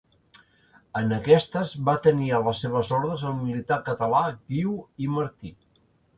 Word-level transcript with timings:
En 1.01 1.11
aquestes 1.17 1.73
va 1.89 1.95
tenir 2.07 2.31
a 2.31 2.39
les 2.47 2.63
seves 2.65 2.95
ordres 2.99 3.27
el 3.33 3.37
militar 3.43 3.79
català 3.93 4.25
Guiu 4.33 4.75
i 5.07 5.13
Martí. 5.21 5.55